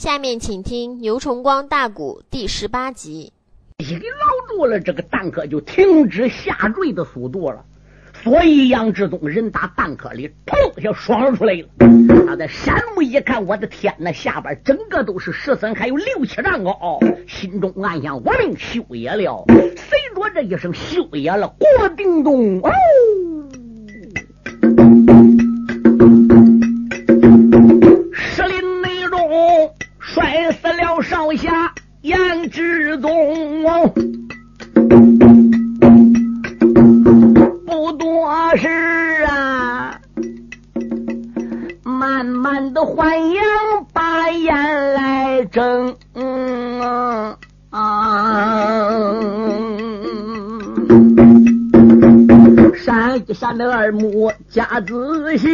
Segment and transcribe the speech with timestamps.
[0.00, 3.34] 下面请听牛崇光大鼓第十八集。
[3.76, 7.66] 一给捞住了，这个蛋壳就停止下坠的速度了。
[8.24, 11.68] 所以杨志忠人打蛋壳里，砰一下爽出来了。
[12.26, 16.98] 他在山木一看，我的天哪，下边整个都是石森，还有六七丈高，
[17.28, 19.44] 心中暗想：我命休也了。
[19.48, 22.70] 随着这一声休也了，郭叮咚哦。
[53.40, 55.48] 闪一闪的二目加仔细，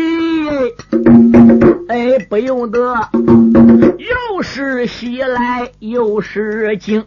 [1.89, 7.07] 哎，不用得，又是喜来又是惊。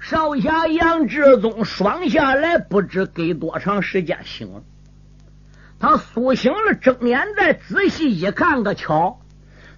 [0.00, 4.62] 少侠杨志忠双下来，不知给多长时间醒了。
[5.78, 9.20] 他苏醒了，睁眼再仔细一看，个巧，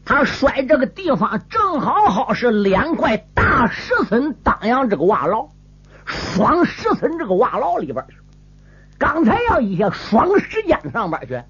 [0.06, 5.50] 他摔这个地方正好好是两块大石森当阳这个瓦牢，
[6.06, 8.02] 双石森这个瓦牢里边。
[8.98, 11.42] 刚才要一下双时间上边去，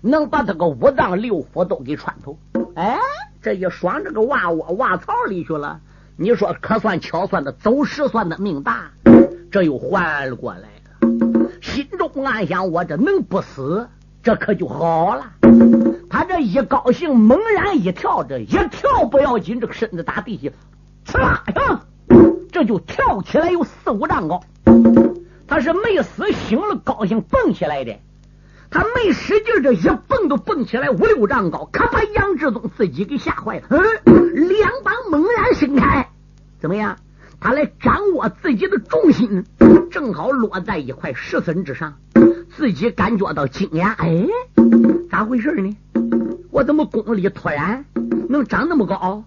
[0.00, 2.38] 能把这个五脏六腑都给穿透。
[2.74, 2.98] 哎，
[3.40, 5.80] 这一双这个瓦窝瓦槽里去了，
[6.16, 8.90] 你说可算巧算的走时算的命大，
[9.50, 10.68] 这又缓了过来了。
[11.62, 13.88] 心中暗想：我这能不死，
[14.22, 15.32] 这可就好了。
[16.08, 20.50] 他这一高兴，猛然一跳，这一跳不要紧，这个身子打地下，
[21.06, 21.82] 呲啦呀，
[22.52, 24.42] 这就跳起来有四五丈高。
[25.50, 27.98] 他是没死，醒了，高兴蹦起来的。
[28.70, 33.64] 他没使劲，这一蹦都蹦起来五六丈高，可把杨志忠自己给吓坏了。
[33.68, 36.08] 嗯，两膀猛然伸开，
[36.60, 36.96] 怎么样？
[37.40, 39.44] 他来掌握自己的重心，
[39.90, 41.94] 正好落在一块石笋之上，
[42.56, 43.96] 自己感觉到惊讶。
[43.96, 44.28] 哎，
[45.10, 45.76] 咋回事呢？
[46.52, 47.84] 我怎么功力突然
[48.28, 49.24] 能长那么高？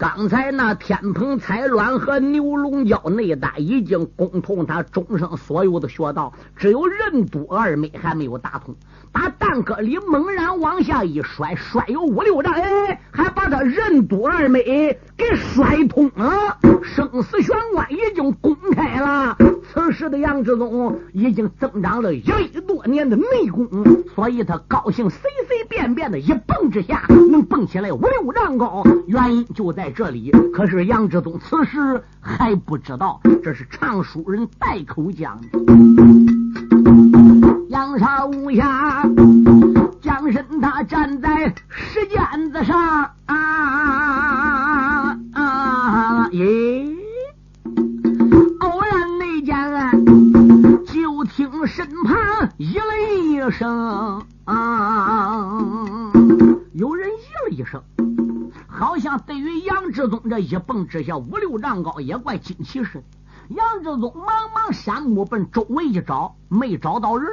[0.00, 8.74] 刚才那天蓬彩卵和牛龙胶内丹已经攻通他终生所有的穴道，只有任督二脉还没有打通。
[9.12, 16.56] 把蛋壳里猛然往下一摔，摔有五六丈，哎，还把他任督二脉给摔通了。
[16.82, 19.36] 生死玄关已经公开了。
[19.70, 23.68] 此时的杨志忠已经增长了一百多年的内功，
[24.14, 28.84] 所以他高兴，谁谁便便的一蹦之下能蹦起来五六丈高。
[29.06, 30.30] 原因就在这里。
[30.52, 35.46] 可是杨志忠此时还不知道，这是唱书人带口讲的。
[37.70, 39.08] 杨少无下
[40.02, 46.28] 将身他站在石涧子上啊啊！
[46.32, 46.84] 耶！
[48.60, 49.56] 偶然内间，
[50.84, 54.22] 就听身旁一雷一声
[59.10, 63.04] 像对于杨志忠这一蹦之下五六丈高也怪惊奇似的。
[63.48, 67.28] 杨志忠忙忙山木奔周围一找，没找到人。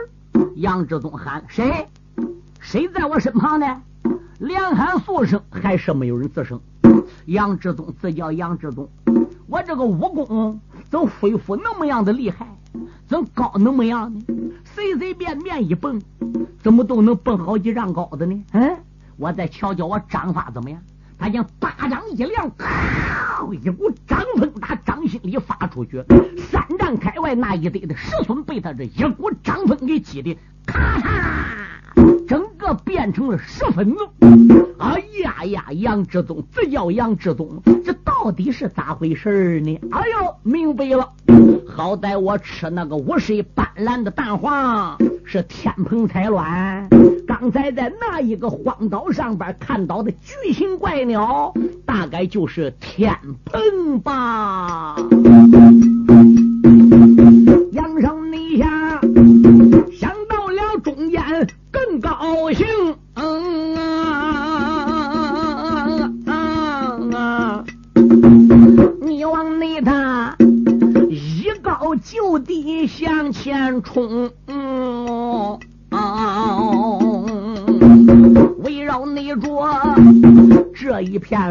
[0.55, 1.87] 杨志忠喊：“谁？
[2.59, 3.83] 谁在我身旁呢？”
[4.41, 6.59] 连喊数声，还是没有人吱声。
[7.27, 8.89] 杨志忠自叫杨志忠，
[9.45, 10.59] 我这个武功
[10.89, 12.47] 怎恢复那么样的厉害？
[13.05, 14.25] 怎高那么样呢？
[14.63, 16.01] 随随便便一蹦，
[16.57, 18.43] 怎么都能蹦好几丈高的呢？
[18.53, 18.77] 嗯，
[19.17, 20.81] 我再瞧瞧我掌法怎么样？
[21.19, 22.51] 他将巴掌一亮，
[23.51, 26.03] 一股掌风打掌心里发出去，
[26.37, 33.97] 三丈开外那一堆的石笋被他这一股掌风给击的，咔嚓，整个变成了石粉子。
[34.77, 39.79] 哎呀呀，杨志忠，这叫杨志忠，这到底是咋回事呢？
[39.91, 41.13] 哎呦，明白了，
[41.67, 46.87] 好歹我吃那个五水斑斓的蛋黄是天蓬彩卵。
[47.39, 51.53] 刚才在那一个荒岛上边看到的巨型怪鸟，
[51.85, 53.15] 大概就是天
[53.45, 54.95] 蓬吧。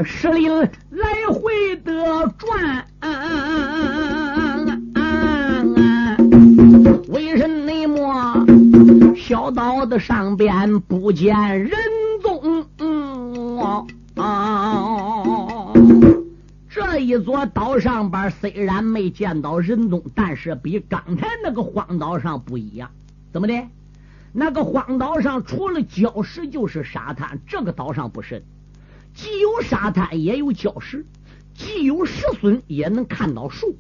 [0.06, 0.50] 石林
[0.90, 4.64] 来回的转，啊
[7.08, 7.48] 为什
[7.88, 8.46] 么
[9.16, 11.72] 小岛的上边不见人
[12.22, 12.64] 踪？
[16.70, 22.88] 这一座岛上边，虽然没见到人踪，但是比刚才那个荒岛上不一样。
[23.32, 23.60] 怎么的？
[24.32, 28.44] 那个荒岛上除了礁石就是沙滩，这个岛上不是，
[29.16, 31.06] 既有沙滩也有礁石，
[31.54, 33.74] 既有石笋也能看到树，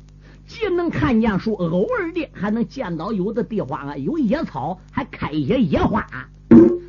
[0.46, 6.06] 既能看见树，偶尔的还能见到有的地方啊有野草，还开一些野花，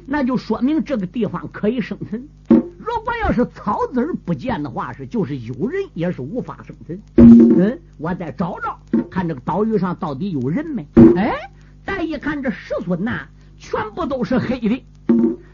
[0.06, 2.26] 那就说明这个地方可以生存。
[2.48, 7.02] 如果要是草籽不见的话，是就是有人也是无法生存。
[7.18, 8.80] 嗯，我再找找，
[9.12, 10.88] 看这个岛屿上到底有人没？
[11.18, 11.36] 哎，
[11.86, 13.28] 再一看这石笋呐。
[13.60, 14.86] 全部都是黑的，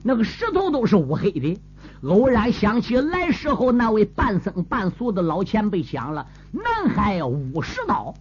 [0.03, 1.57] 那个石头都是乌黑的。
[2.05, 8.13] 偶然想起来时候那位半僧半俗的老前辈想了：南海五十刀，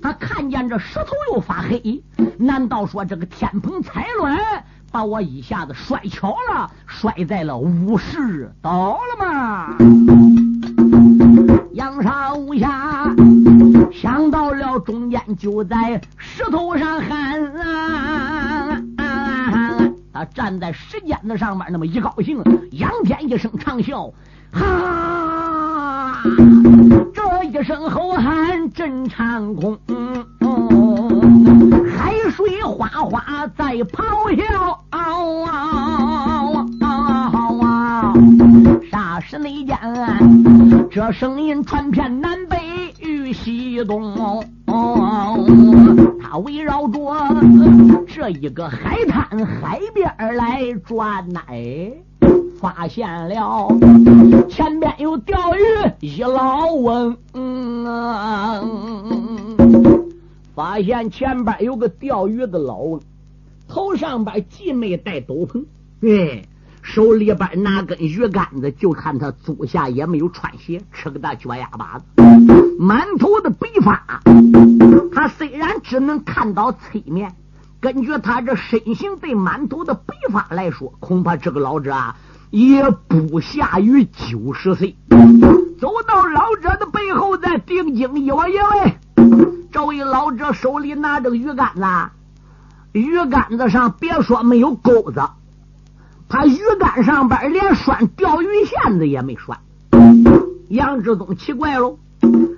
[0.00, 2.02] 他看见这石头又发黑，
[2.38, 4.38] 难道说这个天蓬彩卵
[4.90, 9.76] 把我一下子摔巧了，摔在了五十刀了吗？
[11.74, 13.14] 杨少侠
[13.92, 18.82] 想到了中间就在石头上喊啊！
[20.16, 22.42] 他站在石尖子上面，那么一高兴，
[22.72, 24.10] 仰天一声长啸，
[24.50, 26.22] 哈！
[27.12, 30.24] 这一声吼喊震长空，嗯
[31.98, 34.80] 海水哗哗在咆哮，
[38.90, 39.78] 霎时内间，
[40.90, 42.56] 这声音传遍南北
[43.00, 44.44] 与西东。
[46.20, 47.00] 他围绕着
[48.06, 51.92] 这一个海滩海边来转呐，哎，
[52.58, 53.68] 发现了
[54.48, 55.60] 前边有钓鱼
[56.00, 57.84] 一老翁，嗯
[60.54, 63.00] 发现前边有个钓鱼的老翁，
[63.68, 65.64] 头上边既没戴斗篷，
[66.00, 66.42] 哎，
[66.86, 72.04] 手里边拿根鱼竿子，就看他足下也没有穿鞋，吃个大脚丫巴子，
[72.78, 74.20] 满头的白发。
[75.12, 77.34] 他虽然只能看到侧面，
[77.80, 82.16] 根据他这身形对满头的白发来说，恐怕这个老者啊
[82.50, 84.96] 也不下于九十岁。
[85.80, 88.96] 走到老者的背后，再定睛一望，一位，
[89.72, 91.82] 这位老者手里拿着个鱼竿子，
[92.92, 95.20] 鱼竿子上别说没有钩子，
[96.28, 99.58] 他鱼竿上边连拴钓鱼线子也没拴。
[100.68, 101.98] 杨志宗奇怪喽。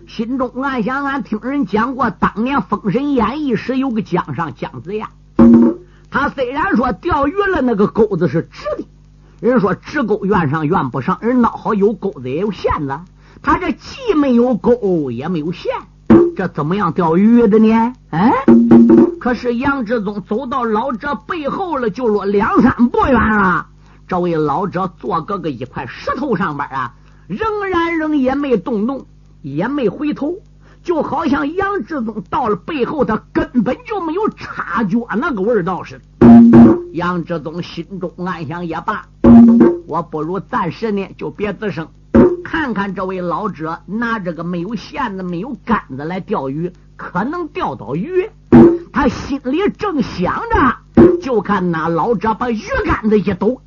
[0.06, 5.11] 心中暗想：俺听人讲过，当年《封神演义》时有个江上姜子牙，
[6.11, 8.88] 他虽然说钓鱼了，那个钩子是直的，
[9.47, 12.99] 人说直钩怨上怨不上，人闹好有钩子也有线子，
[13.43, 15.73] 他这既没有钩也没有线，
[16.37, 17.93] 这怎么样钓鱼的呢？
[18.11, 18.33] 哎，
[19.21, 23.67] 可是杨志宗走到老者背后了，就落两三步远了。
[24.07, 26.95] 这位老者坐搁个一块石头上边啊，
[27.27, 29.07] 仍然仍也没动动。
[29.41, 30.35] 也没回头，
[30.83, 36.79] 就好像杨志宗到了背后，他根本就没有察觉那个味道似的。
[36.93, 39.07] 杨志宗心中暗想：也罢，
[39.87, 41.87] 我不如暂时呢就别吱声，
[42.50, 48.31] 看看这位老者拿着个没有线子、没有杆子来钓鱼，可能钓到鱼。
[48.91, 53.61] 他心里正想着，就看那老者把鱼竿子一抖，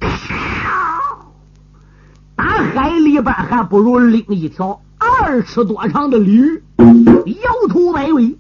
[2.36, 4.82] 打海里边还不如拎一条。
[5.02, 8.38] 二尺多长的鲤，摇头摆尾。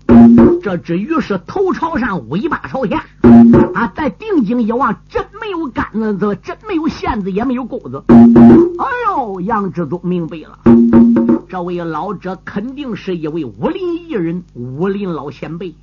[0.61, 3.03] 这只鱼是头朝上，尾巴朝下。
[3.73, 3.91] 啊！
[3.95, 8.03] 再定睛一望，真没有杆子，这真没有线子，也没有钩子。
[8.07, 10.59] 哎呦，杨志宗明白了，
[11.49, 15.73] 这位老者肯定是一位武林艺人，武林老前辈。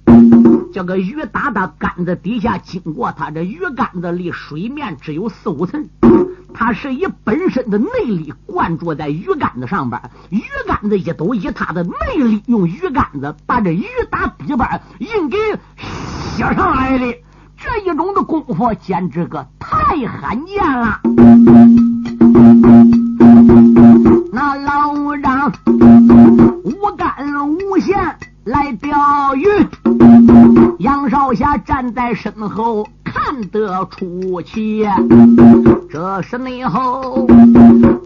[0.73, 5.89] 这个鱼打到杆子底下，经过他这鱼杆子离水面只有四五寸。
[6.55, 10.01] 他是以本身的内力灌注在鱼竿子上边，
[10.31, 15.37] 鱼竿子一抖，以他的内力用鱼竿子把这鱼打底板硬给
[15.77, 17.15] 吸上来的，
[17.57, 21.01] 这一种的功夫简直个太罕见了。
[24.33, 25.53] 那老张
[26.65, 27.15] 无竿
[27.49, 29.47] 无线来钓鱼，
[30.79, 32.89] 杨少侠站在身后。
[33.19, 34.87] 看得出奇，
[35.91, 37.27] 这是内后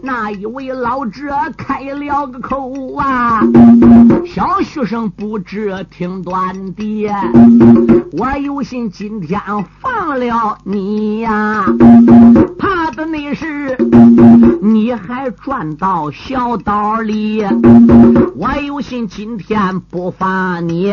[0.01, 3.41] 那一位老者开了个口啊，
[4.25, 7.07] 小学生不知听短的，
[8.17, 9.39] 我有心今天
[9.79, 11.65] 放了你呀，
[12.57, 13.77] 怕的那是
[14.63, 17.43] 你还转到小道里，
[18.35, 20.91] 我有心今天不放你，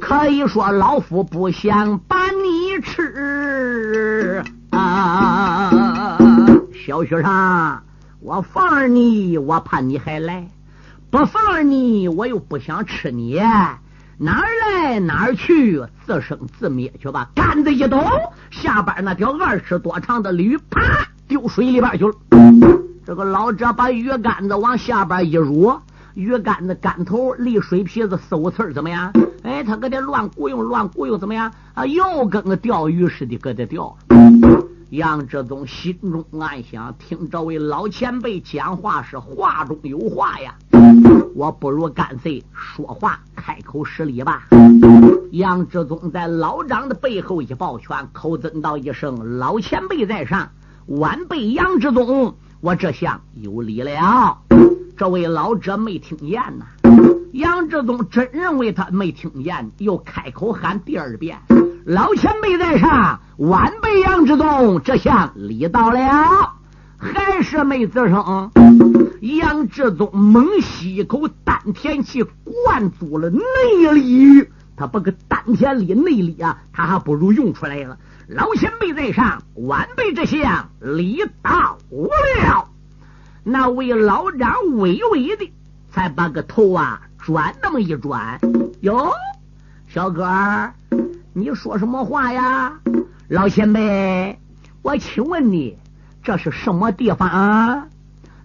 [0.00, 3.15] 可以说老夫不想把你吃。
[3.18, 6.18] 是啊，
[6.86, 7.78] 小学生，
[8.20, 10.46] 我放你，我怕你还来，
[11.08, 13.36] 不放你，我又不想吃你，
[14.18, 17.30] 哪儿来哪儿去，自生自灭去吧！
[17.34, 18.04] 杆子一抖，
[18.50, 22.12] 下边那条二尺多长的驴，啪，丢水里边去了。
[23.06, 25.72] 这个老者把鱼竿子往下边一入，
[26.16, 29.12] 鱼竿子竿头离水皮子四五寸，怎么样？
[29.42, 31.52] 哎，他搁这乱鼓用，乱鼓用，怎么样？
[31.74, 33.94] 啊，又跟个钓鱼似的搁这钓。
[34.88, 40.54] 杨志宗心中暗想：听这位老前辈讲话是话中有话呀，
[41.34, 44.48] 我不如干脆说话开口施礼吧。
[45.32, 50.48] 杨志宗在老张的背后一抱拳，口尊道一声：“老前辈在上，
[50.86, 54.38] 晚辈杨志宗，我这下有礼了。”
[54.96, 56.64] 这位老者没听见呐，
[57.32, 61.38] 杨志宗真认为他没听见，又开口喊第二遍。
[61.84, 66.54] 老前辈在上，晚辈杨志宗，这下礼到了，
[66.96, 68.50] 还是没吱声。
[69.20, 72.24] 杨志宗猛吸一口丹田气，
[72.64, 73.42] 灌足了内
[73.92, 74.48] 力。
[74.78, 77.98] 他把个丹田里内力啊，他还不如用出来了。
[78.28, 82.70] 老前辈在上，晚辈这下礼到了。
[83.48, 85.52] 那位老张微微的，
[85.92, 88.40] 才把个头啊转那么一转，
[88.80, 89.12] 哟，
[89.86, 90.26] 小哥。
[91.32, 92.72] 你说什么话呀，
[93.28, 94.36] 老前辈？
[94.82, 95.78] 我请问你，
[96.24, 97.86] 这是什么地方啊？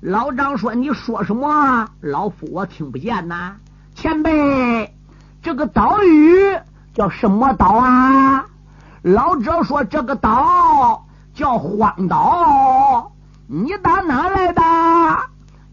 [0.01, 1.89] 老张说：“你说什么？
[2.01, 3.55] 老夫我听不见呐。”
[3.97, 4.93] 前辈，
[5.41, 6.59] 这个岛屿
[6.93, 8.45] 叫什么岛啊？
[9.01, 13.11] 老者说：“这个岛叫荒岛。”
[13.53, 14.61] 你打哪来的？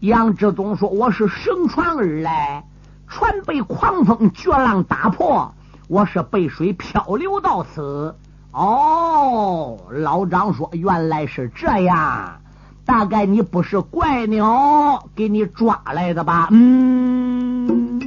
[0.01, 2.65] 杨志宗说：“我是乘船而来，
[3.07, 5.53] 船被狂风巨浪打破。”
[5.87, 8.13] 我是被水漂流到此。
[8.51, 12.41] 哦，老张说：“原来是这样，
[12.83, 18.01] 大概你不是怪鸟给你抓来的吧？”嗯，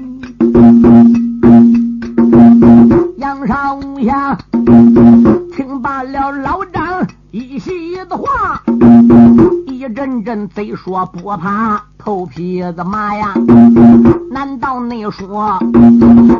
[3.17, 4.37] 杨少侠
[10.33, 11.83] 阵贼说不怕。
[11.99, 13.35] 头皮子麻呀！
[14.31, 15.59] 难道你说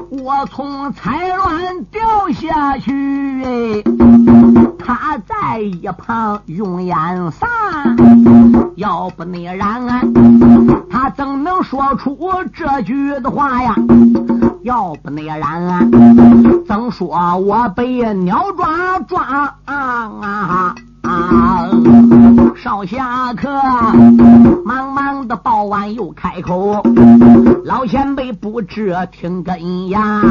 [0.09, 3.85] 我从彩鸾掉下去？
[4.79, 6.97] 他在一旁用眼
[7.33, 7.47] 撒，
[8.77, 9.87] 要不你然，
[10.91, 12.19] 他怎能说出
[12.55, 13.77] 这句的话呀？
[14.63, 15.91] 要不你然，
[16.67, 19.23] 怎说我被鸟抓抓
[19.67, 20.11] 啊？
[20.23, 20.75] 啊！
[22.57, 23.49] 少侠客
[24.65, 26.83] 忙忙的报完又开口，
[27.65, 30.23] 老前辈不知听根呀。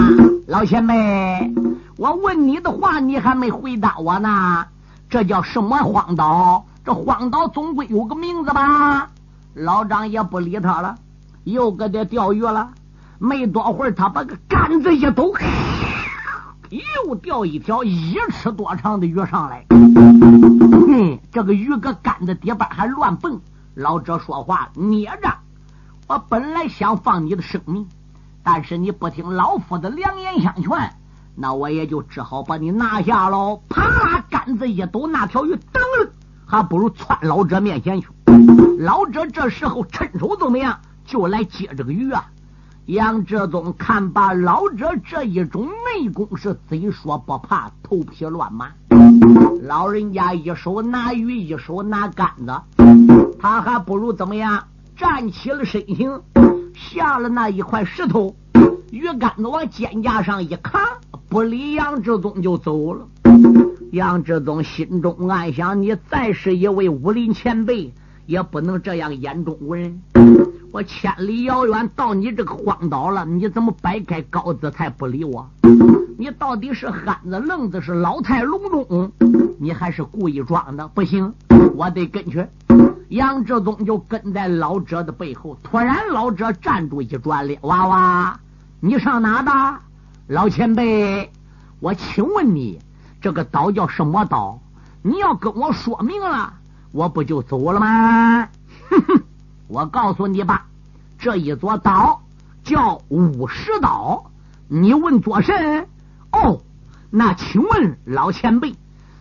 [0.47, 1.53] 老前辈，
[1.97, 4.65] 我问你的话，你还没回答我呢。
[5.09, 6.65] 这叫什么荒岛？
[6.83, 9.09] 这荒岛总归有个名字吧？
[9.53, 10.95] 老张也不理他了，
[11.43, 12.69] 又搁这钓鱼了。
[13.19, 15.33] 没多会儿，他把个杆子一抖。
[17.05, 19.65] 又钓一条一尺多长的鱼上来，
[20.91, 23.39] 哼， 这个鱼搁杆子底板还乱蹦。
[23.73, 25.33] 老者说话：“捏着，
[26.07, 27.87] 我本来想放你的生命，
[28.43, 30.93] 但是你不听老夫的良言相劝，
[31.35, 36.09] 那我也就只好把你拿下喽。”啪，杆子一抖，那条鱼噔，
[36.45, 38.07] 还不如窜老者面前去。
[38.79, 42.30] 老者这时候趁手怎么样，就来接这个鱼啊。
[42.87, 48.71] 杨志宗看罢老者这一种内功是贼说不怕，头皮乱麻。
[49.61, 52.51] 老人家一手拿鱼，一手拿杆子，
[53.39, 54.63] 他还不如怎么样？
[54.97, 56.21] 站起了身形，
[56.73, 58.35] 下了那一块石头，
[58.89, 60.81] 鱼竿子往肩胛上一扛，
[61.29, 63.07] 不理杨志宗就走了。
[63.91, 67.93] 杨志宗心中暗想：你再是一位武林前辈，
[68.25, 70.01] 也不能这样眼中无人。
[70.73, 75.45] 我千里遥远到你这个荒岛了，你怎么摆开高姿态不理我？
[76.17, 79.11] 你到底是憨子愣子是老态龙钟？
[79.59, 80.87] 你还是故意装的？
[80.87, 81.33] 不行，
[81.75, 82.47] 我得跟去。
[83.09, 85.57] 杨志宗就跟在老者的背后。
[85.61, 88.39] 突然，老者站住，一转脸：“娃娃，
[88.79, 89.51] 你上哪的？
[90.27, 91.29] 老前辈，
[91.81, 92.79] 我请问你，
[93.19, 94.61] 这个岛叫什么岛？
[95.01, 96.53] 你要跟我说明了，
[96.93, 98.47] 我不就走了吗？”
[98.89, 99.21] 哼哼。
[99.71, 100.65] 我告诉你吧，
[101.17, 102.23] 这一座岛
[102.61, 104.29] 叫五石岛。
[104.67, 105.87] 你问做甚？
[106.33, 106.61] 哦，
[107.09, 108.75] 那请问老前辈，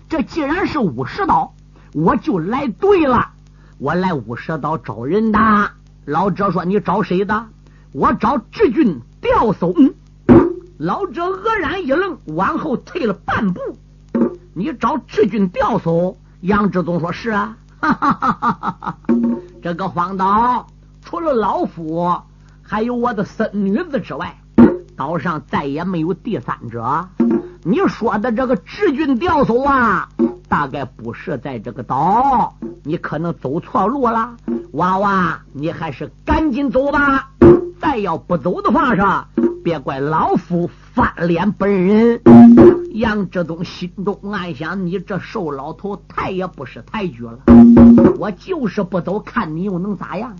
[0.08, 1.54] 这既然是五石岛，
[1.94, 3.30] 我就来对了。
[3.78, 5.38] 我来五石岛找人的。
[6.04, 7.46] 老者说：“你找谁的？”
[7.94, 9.92] 我找志军吊叟。
[10.78, 13.60] 老者愕然一愣，往后退了半步。
[14.52, 16.16] 你找志军吊叟？
[16.40, 18.98] 杨志宗说：“是啊。”哈哈哈哈哈哈！
[19.62, 20.66] 这个荒岛
[21.02, 22.22] 除了老夫，
[22.62, 24.38] 还有我的孙女子之外，
[24.96, 27.08] 岛上再也没有第三者。
[27.62, 30.08] 你说的这个智军吊叟啊，
[30.48, 34.34] 大概不是在这个岛，你可能走错路了。
[34.72, 37.28] 娃娃，你还是赶紧走吧。
[37.78, 39.02] 再要不走的话，是
[39.62, 42.20] 别怪老夫翻脸本人。
[42.92, 47.38] 杨志东心中暗想：你这瘦老头太也不识抬举了，
[48.18, 50.36] 我就是不走，看你又能咋样？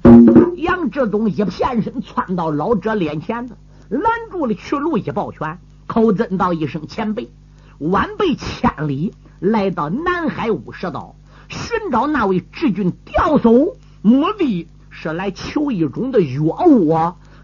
[0.56, 3.56] 杨志东一偏身窜到老者脸前子，
[3.88, 5.58] 拦住了去路，一抱拳。
[5.86, 7.30] 口尊道一声前辈，
[7.78, 11.16] 晚辈千里来到南海五十岛
[11.48, 16.92] 寻找那位智军吊叟，目的是来求一种的药物，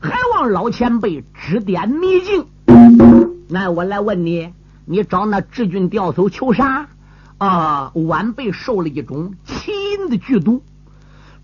[0.01, 2.45] 还望老前辈指点迷津。
[3.49, 4.53] 那我来问你，
[4.85, 6.89] 你找那智军吊叟求啥？
[7.39, 10.63] 啊，晚辈受了一种奇淫的剧毒，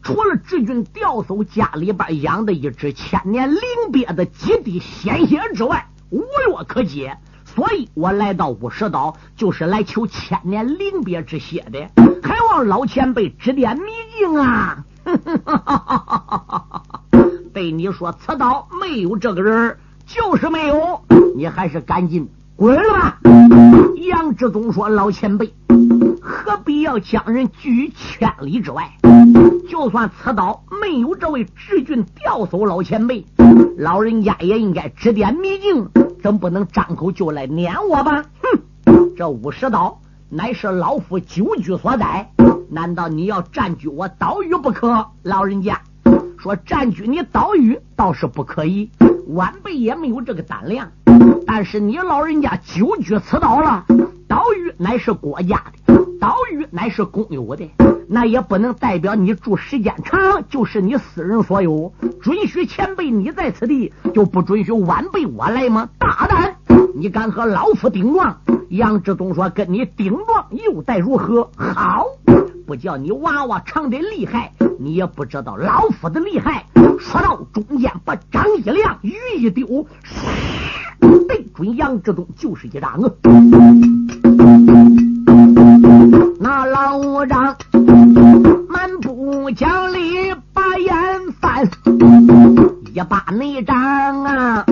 [0.02, 3.60] 除了智军吊叟家里边养的一只千年灵
[3.92, 5.86] 鳖的几滴鲜血之外。
[6.10, 11.90] 无药可解，所以我来到五十岛，就是来求千年灵鳖之血的，
[12.22, 13.84] 还望老前辈指点迷
[14.18, 14.84] 津啊！
[17.52, 21.01] 被你说此岛没有这个人，就是没有，
[21.34, 23.18] 你还是赶紧滚了吧！
[23.96, 25.52] 杨志忠说：“老前辈，
[26.20, 28.90] 何必要将人拒于千里之外？
[29.68, 33.24] 就算此岛没有这位智俊吊叟老前辈。”
[33.78, 35.88] 老人家也应该指点迷津，
[36.22, 38.24] 怎不能张口就来撵我吧？
[38.42, 38.60] 哼！
[39.16, 39.98] 这五十刀
[40.28, 42.30] 乃是老夫久居所在，
[42.68, 45.06] 难道你要占据我岛屿不可？
[45.22, 45.80] 老人家
[46.38, 48.90] 说占据你岛屿倒是不可以，
[49.28, 50.90] 晚辈也没有这个胆量。
[51.46, 53.84] 但是你老人家久居此岛了，
[54.28, 57.68] 岛屿乃是国家的，岛屿乃是公有的。
[58.08, 61.92] 那也不能代表你住时间长就是你私人所有。
[62.20, 65.88] 准许前辈你在此地，就不准许晚辈我来吗？
[65.98, 66.56] 大胆！
[66.94, 68.38] 你敢和老夫顶撞？
[68.68, 71.50] 杨志东说：“跟你顶撞又待如何？
[71.56, 72.06] 好，
[72.66, 76.66] 不叫你娃娃唱的厉害，你也不知道老夫的厉害。”
[76.98, 79.86] 说到中间，把掌一亮，鱼一丢，
[81.26, 83.10] 对准杨志忠就是一掌啊！
[86.40, 87.56] 那老张
[88.68, 91.68] 满不讲理，把眼翻，
[92.94, 94.64] 一把内掌啊，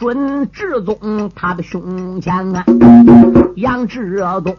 [0.00, 2.64] 准志宗他的胸前啊。
[3.56, 4.56] 杨志东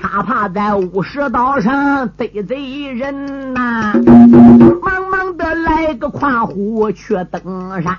[0.00, 3.92] 他怕在五十道上得罪人呐，
[4.82, 7.98] 忙忙的来个跨虎去登山，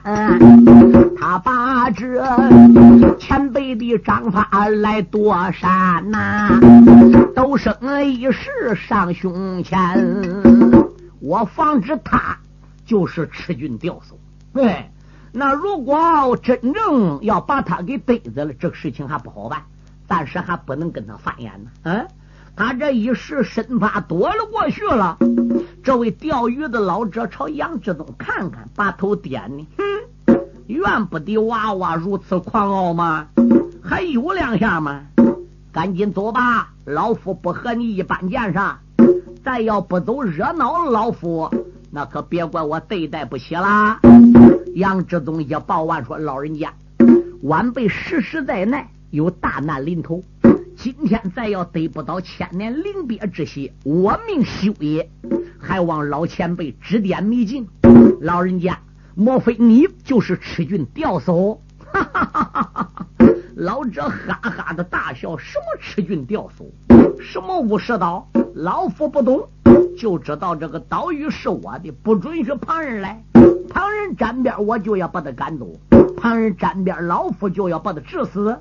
[1.15, 2.25] 他把这
[3.19, 6.59] 前辈的章法来躲闪呐，
[7.35, 10.23] 都生一世上胸前，
[11.21, 12.37] 我防止他
[12.83, 14.15] 就是赤军吊叟。
[14.51, 14.89] 对，
[15.37, 19.63] 那如果真正要把他给逮着了，这个事情还不好办。
[20.07, 21.69] 暂时还不能跟他翻眼呢。
[21.83, 22.07] 嗯，
[22.55, 25.17] 他这一时身法躲了过去了。
[25.83, 29.67] 这位钓鱼的老者朝杨志东看看，把头点呢。
[29.77, 33.27] 哼，怨不得娃娃如此狂傲吗？
[33.83, 35.01] 还有两下吗？
[35.73, 38.59] 赶紧走吧，老夫不和你一般见识。
[39.43, 41.51] 再要不走，惹恼了老夫，
[41.91, 43.99] 那可别怪我对待不起啦。
[44.75, 46.73] 杨志东一抱腕说：“老人家，
[47.43, 50.21] 晚辈实实在在。”有大难临头，
[50.75, 55.09] 今天再要得不到千年灵鳖之血，我命休也。
[55.57, 57.65] 还望老前辈指点迷津。
[58.19, 58.77] 老人家，
[59.15, 61.57] 莫非你就是赤军吊叟？
[61.79, 63.07] 哈哈哈哈哈！
[63.57, 65.37] 老者哈哈的大笑。
[65.37, 67.21] 什么赤军吊叟？
[67.21, 68.27] 什么武士刀？
[68.53, 69.47] 老夫不懂，
[69.97, 73.23] 就知道这个岛屿是我的，不准许旁人来。
[73.69, 75.65] 旁人沾边，我就要把他赶走；
[76.17, 78.57] 旁人沾边，老夫就要把他治死。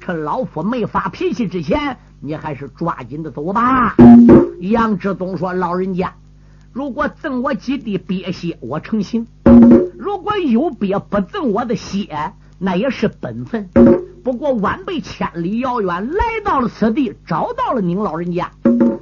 [0.00, 3.96] 趁老夫没发脾气之前，你还是抓紧的走吧。
[4.60, 6.14] 杨志东说：“老人家，
[6.72, 9.26] 如果赠我几滴鳖血，我成行；
[9.98, 13.68] 如果有鳖不赠我的血，那也是本分。
[14.28, 18.50] 不过晚辈千里遥远来到了此地，找到了您老人家。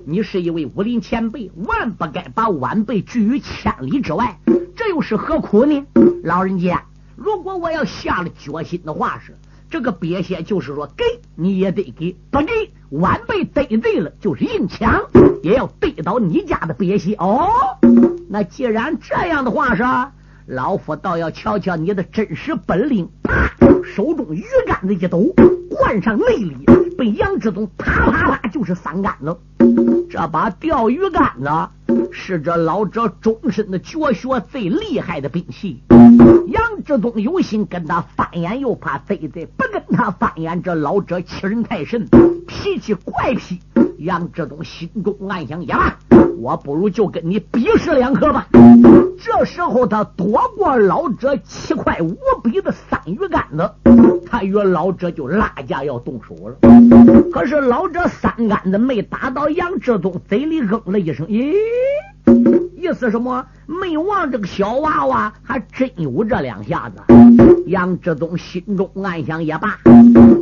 [0.05, 4.39] 你是一位武林前辈，万不该把晚辈拒于千里之外。
[4.77, 5.85] 这又是何苦呢？
[6.23, 6.81] 老人家，
[7.17, 9.37] 如果我要下了决心的话是。”
[9.69, 11.03] 这个鳖血就是说，给
[11.35, 12.53] 你也得给，不给
[12.91, 15.07] 晚辈得罪了就是硬抢，
[15.43, 17.51] 也要得到你家的鳖血哦。
[18.29, 19.83] 那既然这样的话是，
[20.47, 23.11] 老夫倒要瞧瞧你的真实本领。
[23.25, 23.51] 啪，
[23.95, 25.33] 手中鱼竿子一抖，
[25.71, 26.57] 灌上内力，
[26.99, 29.39] 被杨志东啪啪啪就是三竿子。
[30.11, 31.49] 这把钓鱼竿子
[32.11, 35.83] 是这老者终身的绝学最厉害的兵器。
[36.49, 40.63] 杨志东有心跟他翻眼，又怕贼贼不跟他翻眼。
[40.63, 42.09] 这老者欺人太甚，
[42.47, 43.61] 脾气怪癖。
[43.99, 45.97] 杨志东心中暗想：呀，
[46.41, 48.47] 我不如就跟你比试两颗吧。
[49.19, 53.71] 这时候他夺过老者七块无比的三鱼杆子，
[54.27, 56.57] 他与老者就拉架要动手了。
[57.33, 61.55] 可是老者三杆子没打到杨志忠嘴里，嗯了一声：“咦。”
[62.77, 63.45] 意思什么？
[63.67, 67.03] 没忘这个小娃娃还真有这两下子。
[67.67, 69.79] 杨志忠心中暗想：也罢，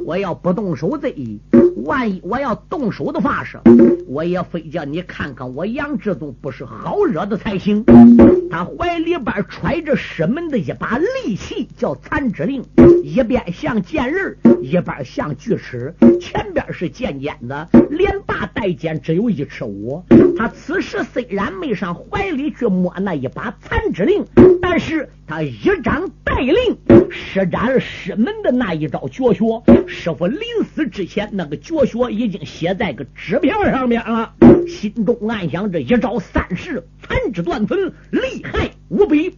[0.05, 1.39] 我要不动手贼，
[1.85, 3.61] 万一我要动手的话是，
[4.07, 7.85] 我也非叫你看看我杨志忠不是好惹的才行。
[8.51, 12.64] 他怀里边揣着师门的一把利器，叫残肢令，
[13.03, 20.03] 一边像剑刃，一边像锯齿，前边是尖尖的，连把带尖，只有一尺五。
[20.38, 24.25] 他此时虽然没上怀里去摸那一把残肢令，
[24.62, 29.44] 但是他一掌带令，施展了师门的那一招绝学。
[29.87, 30.40] 师傅临
[30.73, 34.33] 死之前，那个绝学已经写在个纸片上面了。
[34.69, 39.37] 心中暗想：这一招三式，残肢断魂，厉害无比。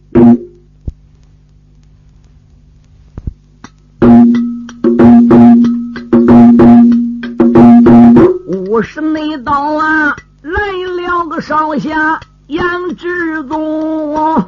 [8.47, 10.51] 五十内刀啊，来
[11.01, 14.45] 了个少侠杨志宗，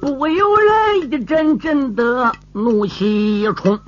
[0.00, 3.80] 不由人一阵阵的怒气冲，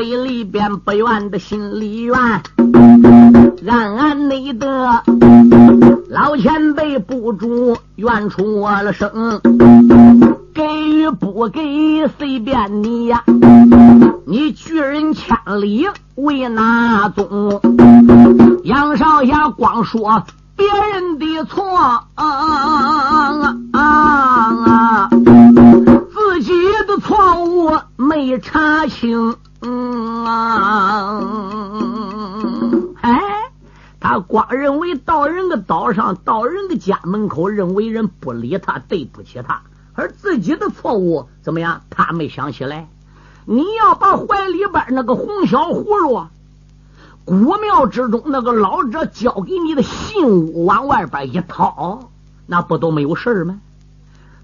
[0.00, 2.16] 嘴里边不愿的心里怨，
[3.68, 5.02] 暗暗内的
[6.08, 9.42] 老前辈不住怨出我了声。
[10.54, 13.24] 给与不给随便你呀，
[14.24, 17.60] 你拒人千里为哪宗？
[18.64, 20.24] 杨少侠光说
[20.56, 21.76] 别人的错，
[22.14, 26.54] 啊啊自己
[26.88, 29.36] 的错误没查清。
[29.62, 31.20] 嗯啊，
[33.02, 33.50] 哎，
[34.00, 39.62] 他光认为到人个岛上，到人个家门口，认为人不理他，对不起他。
[39.94, 41.82] 而自己的错误怎么样？
[41.90, 42.88] 他没想起来。
[43.44, 46.26] 你要把怀里边那个红小葫芦、
[47.24, 52.10] 古庙之中那个老者交给你的信物往外边一掏，
[52.46, 53.60] 那不都没有事吗？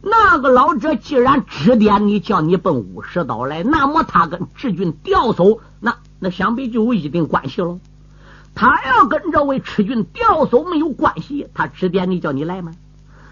[0.08, 7.80] 那个老者既然指点你，叫你奔五十岛来，那么他跟志军调走，那那想必就有一定关系喽。
[8.54, 12.70] 他要跟这位赤军调走没有关系，他指点你叫你来吗？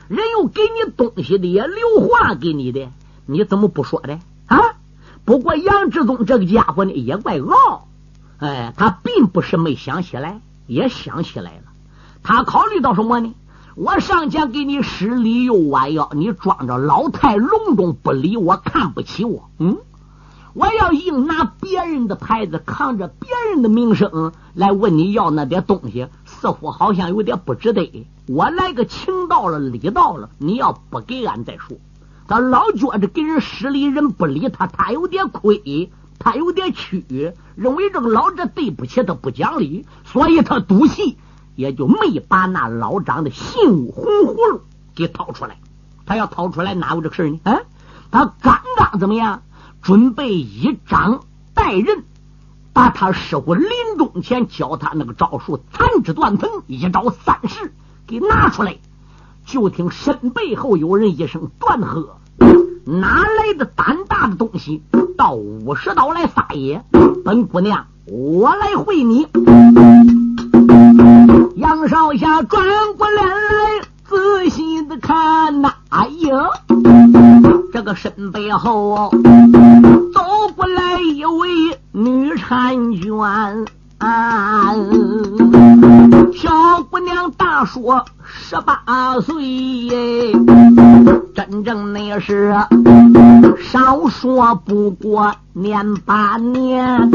[0.08, 2.90] 人又给你东西的，也留话给你的，
[3.24, 4.58] 你怎么不说的啊？
[5.24, 7.86] 不过杨志忠这个家伙呢，也怪傲，
[8.38, 11.62] 哎，他并不是没想起来，也想起来了。
[12.24, 13.32] 他考虑到什么呢？
[13.76, 19.50] 我上前给你施礼又弯腰，你装着老态龙钟不理我，看不起我。
[19.58, 19.78] 嗯，
[20.52, 28.06] 我要硬拿别人的牌子，扛着别人的名声来问你要那点东西，似乎好像有点不值得。
[28.28, 31.76] 我来个情到了理到了，你要不给俺再说。
[32.28, 37.04] 他老觉着给人施礼，人不理他，他有点亏，他有点屈，
[37.56, 41.18] 认为这个老者对不起他，不讲理，所以他赌气，
[41.54, 44.60] 也就没把那老张的信物红葫芦
[44.94, 45.58] 给掏出来。
[46.06, 47.38] 他要掏出来，哪有这个事呢？
[47.44, 47.60] 啊，
[48.10, 49.42] 他刚刚怎么样？
[49.82, 51.20] 准备一掌
[51.54, 52.04] 带刃，
[52.72, 57.72] 把他师傅临终前教他那个招数残肢断藤一招三式。
[58.06, 58.76] 给拿出来！
[59.46, 62.18] 就听身背后有人一声断喝
[62.84, 64.82] ：“哪来的胆大的东西，
[65.16, 66.84] 到五十刀来撒野？
[67.24, 69.26] 本姑娘，我来会你。”
[71.56, 72.64] 杨少侠转
[72.98, 76.50] 过脸来，仔细的看呐，哎呀，
[77.72, 79.12] 这个身背后
[80.12, 80.20] 走
[80.56, 83.66] 过来一位女婵娟。
[86.34, 90.32] 小姑娘大说十八岁，
[91.50, 92.54] 真正那是
[93.62, 97.10] 少说不过年八年，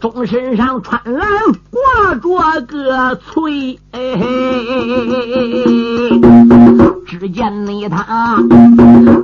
[0.00, 1.28] 钟身上穿蓝
[1.70, 3.78] 挂着个翠，
[7.06, 8.38] 只见你他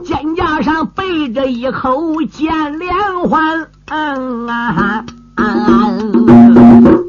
[0.05, 2.95] 肩胛上背着一口剑连
[3.29, 3.69] 环。
[3.87, 5.05] 嗯，啊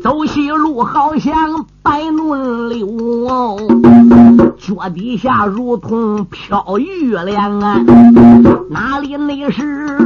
[0.01, 3.57] 走西路好像白嫩柳，
[4.57, 7.79] 脚底下如同飘月亮啊！
[8.69, 9.97] 哪里那是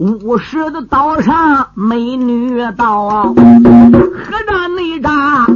[0.00, 5.46] 五十的岛上美女到，合着内扎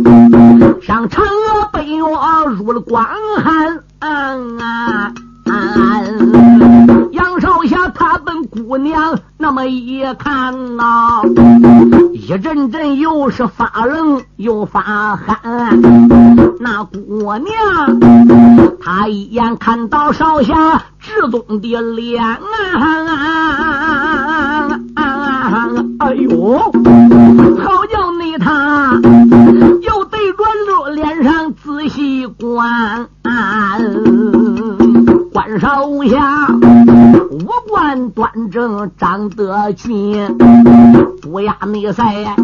[0.81, 3.05] 上嫦娥背我入了光
[3.43, 3.81] 寒。
[7.13, 11.23] 杨少侠他奔姑娘那么一看呐，
[12.13, 14.83] 一阵阵又是发冷又发
[15.17, 15.81] 寒。
[16.61, 18.01] 那姑娘
[18.81, 22.23] 她一眼看到少侠志宗的脸
[24.95, 25.41] 啊，
[25.99, 28.99] 哎呦，好叫你他
[29.83, 32.94] 又对着了脸上仔细观。
[38.55, 40.39] 正，张德俊，
[41.21, 42.37] 不亚内赛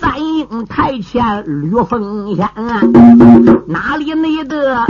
[0.00, 2.48] 三英台前吕奉先，
[3.68, 4.86] 哪里来的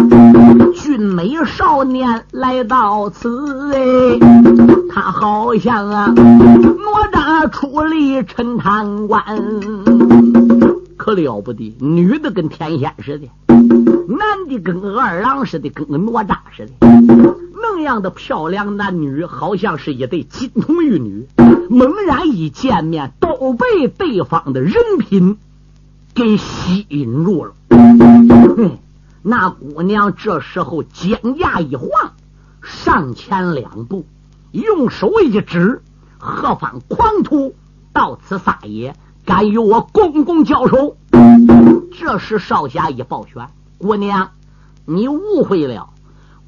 [0.75, 3.71] 俊美少年来到此？
[3.75, 4.19] 哎，
[4.91, 9.23] 他好像啊哪吒出离陈塘关，
[10.97, 13.29] 可了不得，女的跟天仙似的。
[14.09, 16.73] 男的跟个二郎似的，跟个哪吒似的，
[17.63, 21.27] 那样的漂亮男女，好像是一对金童玉女。
[21.69, 25.39] 猛然一见面，都被对方的人品
[26.15, 27.55] 给吸引住了。
[27.69, 28.79] 哼
[29.23, 31.89] 那姑娘这时候肩胛一晃，
[32.63, 34.07] 上前两步，
[34.51, 35.83] 用手一指
[36.19, 37.55] ：“何方狂徒，
[37.93, 40.97] 到此撒野，敢与我公公交手？”
[41.97, 43.49] 这时少侠一抱拳。
[43.79, 44.31] 姑娘，
[44.87, 45.91] 你误会了。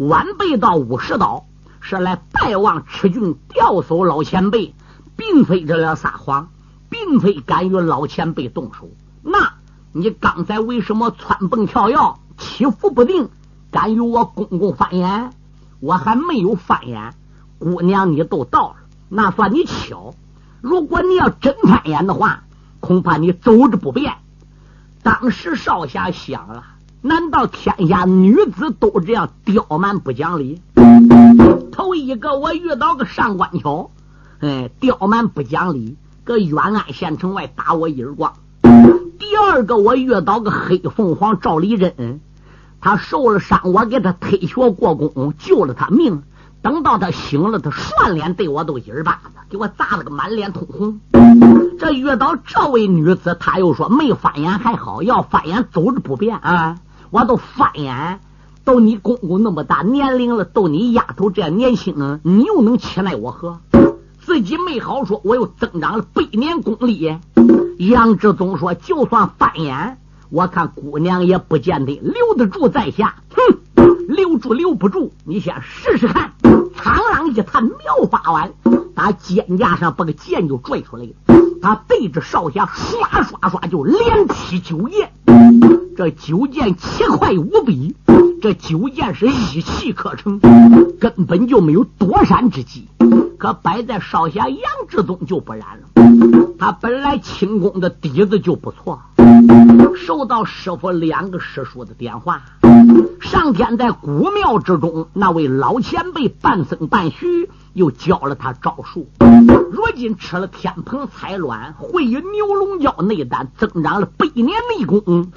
[0.08, 1.44] 晚辈到五十岛
[1.80, 4.74] 是来拜望赤郡吊叟老前辈，
[5.16, 6.50] 并非这了撒谎，
[6.90, 8.88] 并非敢与老前辈动手。
[9.22, 9.54] 那
[9.92, 13.28] 你刚才为什么窜蹦跳跃、起伏不定，
[13.70, 15.30] 敢与我公公翻眼？
[15.78, 17.14] 我还没有翻眼。
[17.60, 18.76] 姑娘，你都到了，
[19.08, 20.14] 那算你巧。
[20.60, 22.42] 如果你要真翻眼的话，
[22.80, 24.14] 恐怕你走之不便。
[25.04, 26.64] 当时少侠想了。
[27.04, 30.62] 难道天下女子都这样刁蛮不讲理？
[31.72, 33.90] 头一个我遇到个上官桥，
[34.38, 38.34] 哎，刁蛮不讲理，搁远安县城外打我一耳光。
[38.62, 42.20] 第二个我遇到个黑凤凰赵立珍，
[42.80, 46.22] 他受了伤，我给他推学过宫，救了他命。
[46.62, 51.00] 等到他醒了，他涮脸对我都一耳巴子，给我砸了个满脸通红。
[51.80, 56.78] 这遇到这位女子，他又说没翻眼还好，要翻眼走着不便啊。
[57.12, 58.20] 我都翻眼，
[58.64, 63.60] 都你公公那么大年龄了，都你丫头这样年轻，你又能欺奈我何？
[64.22, 67.18] 自己没好说，我又增长了百年功力。
[67.76, 69.98] 杨志宗说：“就算翻眼，
[70.30, 73.16] 我看姑娘也不见得留得住在下。
[73.28, 76.32] 哼，留住留不住，你先试试看。”
[76.74, 78.54] 苍狼一探妙法丸，
[78.94, 81.10] 打肩架上把个剑就拽出来了。
[81.60, 85.12] 他对着少侠刷刷刷就连劈九剑。
[85.96, 87.94] 这九剑奇快无比，
[88.40, 90.40] 这九剑是一气可成，
[90.98, 92.88] 根本就没有躲闪之机。
[93.38, 99.02] 可摆在少侠杨志宗就不然了，他本来轻功的底子就不错，
[99.96, 102.42] 受到师傅两个师叔的点化，
[103.20, 107.50] 上天在古庙之中那位老前辈半僧半虚。
[107.74, 109.08] 又教了他招数，
[109.46, 115.28] 如今吃了天蓬彩卵，会以牛龙胶内丹，增长了百年内功。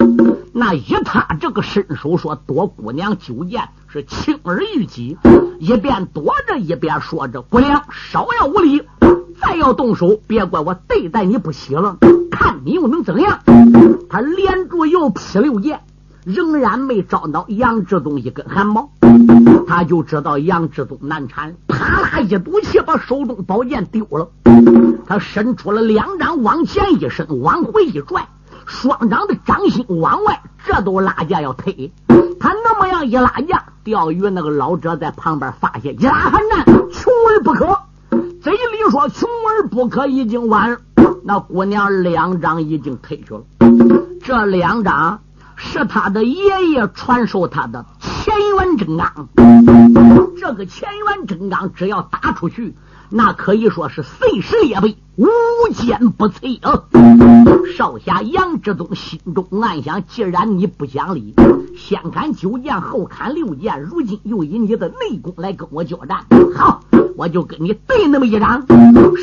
[0.52, 5.18] 那以他这个身手，说躲姑娘九剑是轻而易举。
[5.58, 8.82] 一边躲着，一边说着：“姑娘稍要无礼，
[9.40, 11.98] 再要动手，别怪我对待你不喜了。
[12.30, 13.40] 看你又能怎样？”
[14.08, 15.80] 他连着又劈六剑。
[16.26, 18.90] 仍然没招到杨志东一根汗毛，
[19.68, 24.28] 他就知道杨志东难缠，啪啦一赌气，把手中宝剑丢了。
[25.06, 28.26] 他伸出了两掌往前一伸，往回一拽，
[28.66, 31.92] 双掌的掌心往外，这都拉架要推。
[32.40, 37.78] 他那么样一拉架，钓鱼那个老者在旁边发现，一拉寒战，穷而不可。
[38.42, 40.78] 嘴里说穷而不可，已经晚了。
[41.22, 43.44] 那姑娘两掌已经退去了，
[44.24, 45.20] 这两掌。
[45.56, 49.28] 是他的爷爷传授他的乾元真刚，
[50.38, 52.74] 这个乾元真刚只要打出去，
[53.08, 55.26] 那可以说是碎石裂背，无
[55.72, 56.84] 坚不摧啊！
[57.76, 61.34] 少侠杨志宗心中暗想：既然你不讲理，
[61.76, 66.82] 先砍九剑，后砍六剑，如今又以你的内功来跟我交战，好，
[67.16, 68.66] 我就跟你对那么一掌。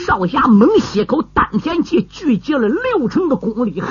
[0.06, 3.82] 少侠猛吸口丹田气，聚集了六成的功力。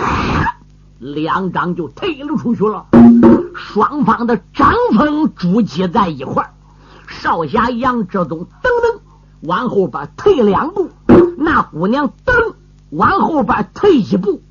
[1.02, 2.86] 两掌就推了出去了，
[3.56, 6.50] 双方的掌风筑基在一块儿。
[7.08, 9.00] 少侠杨志忠噔噔
[9.40, 10.90] 往后边退两步，
[11.36, 12.54] 那姑娘噔
[12.90, 14.42] 往后边退一步，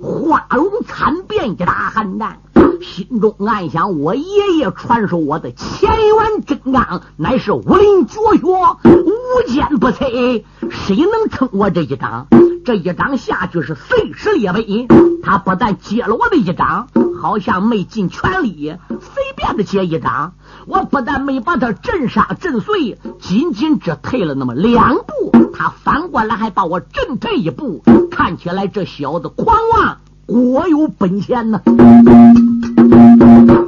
[0.00, 2.40] 花容惨变，一大汉蛋。
[2.80, 10.42] 心中暗想：我爷爷传授我的乾元真刚，乃是武林绝学，无坚不摧。
[10.70, 12.28] 谁能撑我这一掌？
[12.68, 14.86] 这一掌下去是碎石裂碑。
[15.22, 20.34] 他不但接了我的一掌，好像没尽全力，随便的接一掌。
[20.66, 27.82] 我不但没把他震杀震碎，仅仅只退了那么两步，他反过来还把我震退一步。
[28.10, 31.62] 看起来这小子狂妄，果有本钱呢。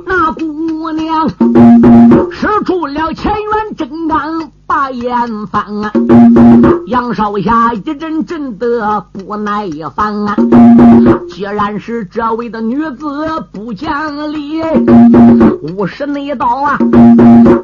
[0.04, 1.26] 那姑娘
[2.40, 5.92] 使出了乾元真刚把眼翻啊，
[6.86, 10.34] 杨少侠一阵阵的不耐烦啊。
[11.28, 14.62] 既然是这位的女子不讲理，
[15.76, 16.78] 五十内刀啊，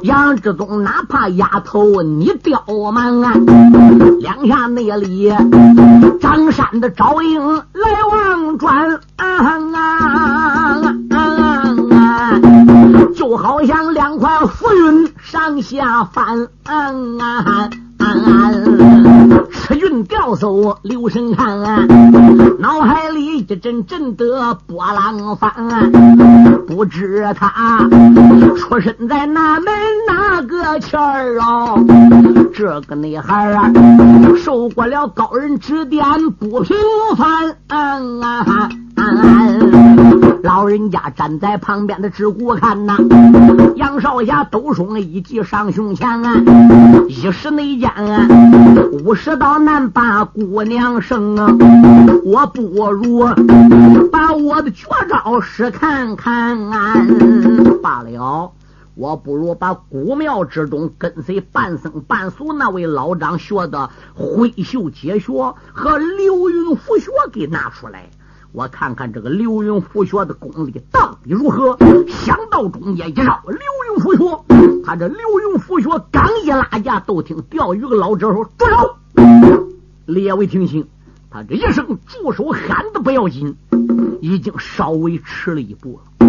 [0.03, 2.63] 杨志忠哪怕丫头你刁
[2.93, 3.33] 蛮啊，
[4.19, 5.33] 两下内里
[6.21, 9.59] 张山的招应来往转啊。
[13.37, 16.47] 好像两块浮云上下翻，
[19.51, 21.61] 赤云吊走留神看，
[22.59, 25.51] 脑海里一阵阵的波浪翻，
[26.67, 27.87] 不知他
[28.57, 29.65] 出身在哪门
[30.07, 31.79] 哪个圈儿哦，
[32.53, 33.71] 这个女孩啊，
[34.43, 36.75] 受过了高人指点，不平
[37.15, 37.55] 凡。
[40.47, 42.95] 老人家站在旁边的只顾看呐，
[43.75, 46.07] 杨少侠抖胸一记上胸前，
[47.09, 47.91] 一时内间
[49.03, 51.53] 五十刀难把姑娘生啊！
[52.23, 52.61] 我不
[52.93, 53.25] 如
[54.09, 56.69] 把我的绝招试看看。
[57.83, 58.53] 罢了，
[58.95, 65.33] 我不如把古庙之中跟随半僧半俗那位老张学的挥袖解穴
[65.73, 68.09] 和流云符穴给拿出来。
[68.57, 71.77] 我看看这个流云符穴的功力到底如何？
[72.07, 73.59] 想到中间一绕，流
[73.93, 75.19] 云符穴，他这流
[75.51, 78.95] 云符穴刚一拉架，都听钓鱼个老者说：“住手！”
[80.07, 80.87] 列位听清，
[81.29, 83.57] 他这一声住手喊的不要紧，
[84.21, 86.27] 已经稍微迟了一步了。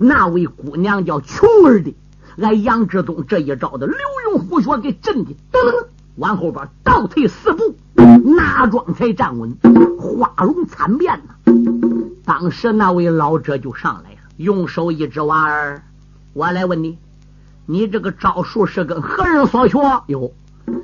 [0.00, 1.94] 那位姑娘叫琼儿的，
[2.38, 3.96] 俺杨志东这一招的流
[4.34, 7.76] 云符穴给震的噔噔，噔，往后边倒退四步。
[7.98, 9.56] 拿桩才站稳，
[9.98, 11.52] 花容惨变呐！
[12.24, 15.82] 当时那位老者就上来了，用手一指娃儿
[16.32, 16.98] ：“我来问你，
[17.66, 20.32] 你这个招数是跟何人所学？”哟，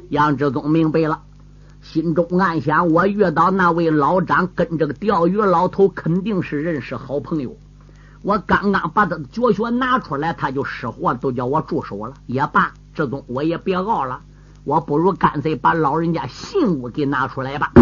[0.08, 1.20] 杨志宗明白了，
[1.82, 7.56] 心中暗想：我遇到那位老张跟这个钓鱼老头肯定是认识好朋友。
[8.22, 12.14] 我刚刚把他的绝学拿出来，他就失火，都叫我住手了。
[12.26, 14.20] 也罢，志宗我也别傲了。
[14.64, 17.72] 我不如干脆把老人家信物给拿出来吧。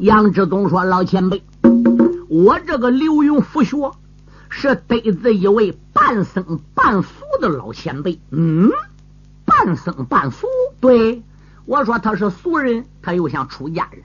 [0.00, 1.44] 杨志东说：“老前辈，
[2.28, 3.92] 我这个刘云符穴
[4.48, 7.08] 是得自一位半僧半俗
[7.40, 8.18] 的老前辈。
[8.30, 8.70] 嗯，
[9.44, 10.48] 半僧半俗，
[10.80, 11.22] 对
[11.64, 14.02] 我说他是俗人，他又像出家人。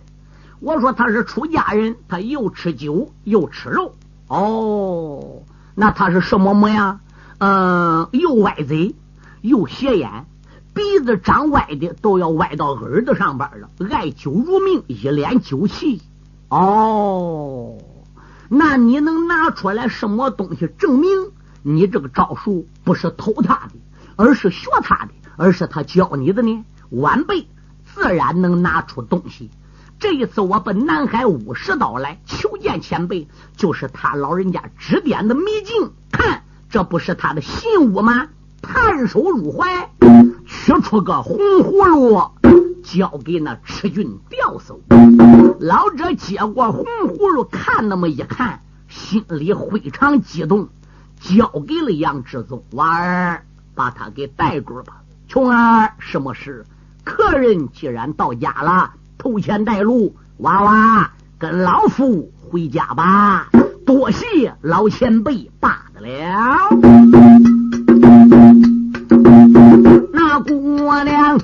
[0.59, 3.95] 我说他是出家人，他又吃酒又吃肉。
[4.27, 5.41] 哦，
[5.73, 6.99] 那他是什么模样？
[7.39, 8.93] 嗯，又歪嘴
[9.41, 10.27] 又斜眼。”
[10.77, 16.03] 鼻子长歪的都要歪到耳朵上边了，爱酒如命，一脸酒气。
[16.49, 17.79] 哦，
[18.47, 21.09] 那你能拿出来什么东西证明
[21.63, 23.71] 你这个招数不是偷他的，
[24.17, 26.63] 而是学他的，而是他教你的呢？
[26.91, 27.47] 晚辈
[27.83, 29.49] 自然能拿出东西。
[29.97, 35.91] 这一次我奔南海五十刀来求见前辈，就是他老人家指点的秘境。
[36.11, 38.27] 看，这不是他的信物吗？
[38.61, 39.89] 探手入怀。
[40.47, 42.31] 取出个红葫芦，
[42.81, 44.77] 交给那赤军吊叟。
[45.59, 50.69] 老者接过红葫芦，看那么一看，心里非常激动，
[51.19, 53.43] 交给了杨志宗娃儿，
[53.75, 55.01] 把他给带住吧。
[55.27, 56.65] 琼儿，什么事？
[57.03, 63.49] 客人既然到家了，头前带路，娃娃跟老夫回家吧。
[63.85, 67.76] 多谢老前辈罢了。
[70.39, 70.53] 姑
[71.03, 71.39] 娘，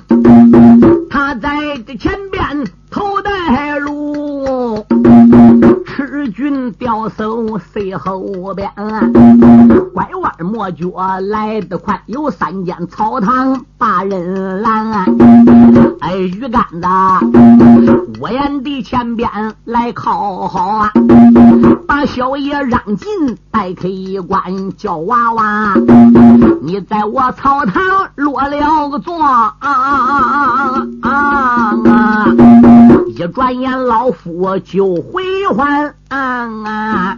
[1.10, 1.48] 她在
[1.86, 2.42] 这前边
[2.90, 3.93] 头戴路，
[6.28, 8.70] 军吊手随后边，
[9.92, 15.06] 拐弯抹角来得快，有三间草堂把人拦。
[16.00, 16.86] 哎，鱼竿子，
[18.20, 19.28] 我眼的前边
[19.64, 20.90] 来靠好啊！
[21.86, 23.88] 把小爷让进，带开
[24.26, 25.74] 关叫娃娃。
[26.62, 27.82] 你在我草堂
[28.16, 32.33] 落了个座啊啊啊啊！
[33.28, 35.94] 转眼老夫就回还。
[36.08, 37.16] 啊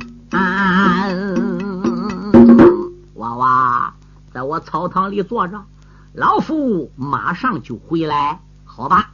[3.14, 3.94] 娃娃，
[4.32, 5.64] 在我草堂里坐着，
[6.12, 8.40] 老夫马上就回来。
[8.64, 9.10] 好吧，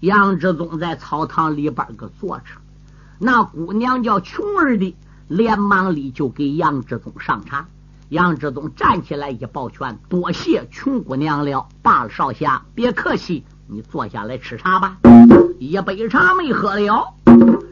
[0.00, 2.44] 杨志忠在草堂里边个坐着，
[3.18, 4.96] 那姑娘叫琼儿的，
[5.28, 7.66] 连忙里就给杨志忠上茶。
[8.08, 11.68] 杨志忠站起来一抱拳，多谢琼姑娘了。
[11.82, 14.96] 罢了，少侠，别客气，你坐下来吃茶吧。
[15.58, 17.14] 一杯茶没喝了，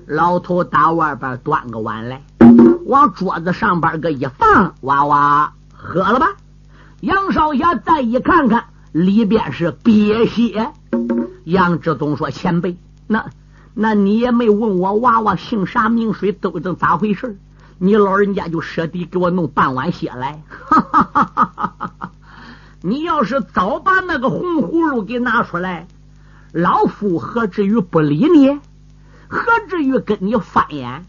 [0.07, 2.23] 老头打外边端个碗来，
[2.87, 6.33] 往桌子上边个一放，娃娃喝了吧。
[7.01, 10.73] 杨少侠再一看看，里边是鳖血。
[11.45, 12.77] 杨志忠说：“前辈，
[13.07, 13.27] 那
[13.75, 17.37] 那你也没问我娃娃姓啥名谁，都都咋回事？
[17.79, 20.43] 你老人家就舍得给我弄半碗血来？
[20.49, 22.11] 哈哈哈哈哈！
[22.87, 25.87] 你要是早把那个红葫芦给拿出来，
[26.53, 28.61] 老夫何至于不理你？
[29.27, 31.07] 何至于跟你翻眼？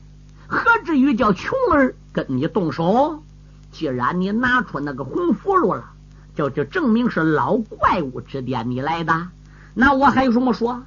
[0.48, 3.22] 何至于叫琼儿跟你动手？
[3.74, 5.84] 既然你拿出那个红葫芦了，
[6.34, 9.28] 就就证明是老怪物指点你来的。”
[9.76, 10.84] 那我还有什么说？